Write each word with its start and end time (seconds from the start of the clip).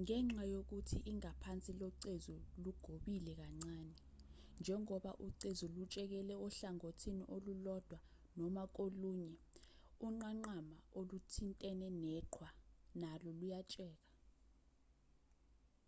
ngenxa 0.00 0.44
yokuthi 0.52 0.96
ingaphansi 1.12 1.70
locezu 1.80 2.36
lugobile 2.62 3.32
kancane 3.40 3.94
njengoba 4.60 5.10
ucezu 5.26 5.66
lutshekela 5.74 6.34
ohlangothini 6.46 7.22
olulodwa 7.34 7.98
noma 8.38 8.62
kolunye 8.76 9.32
unqanqama 10.06 10.76
oluthintene 10.98 11.88
neqhwa 12.02 12.48
nalo 13.00 13.28
luyatsheka 13.38 14.06